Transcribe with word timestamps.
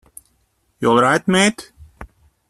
You 0.79 0.89
alright 0.89 1.27
mate? 1.27 1.71